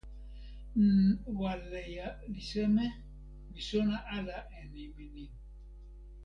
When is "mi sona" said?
3.51-3.97